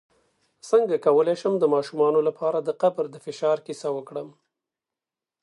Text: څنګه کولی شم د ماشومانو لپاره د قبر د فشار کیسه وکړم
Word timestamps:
څنګه 0.69 0.95
کولی 1.05 1.35
شم 1.41 1.53
د 1.59 1.65
ماشومانو 1.75 2.19
لپاره 2.27 2.57
د 2.61 2.69
قبر 2.81 3.05
د 3.11 3.15
فشار 3.25 3.57
کیسه 3.67 3.87
وکړم 3.95 4.29